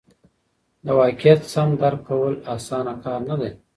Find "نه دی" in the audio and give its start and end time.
3.29-3.51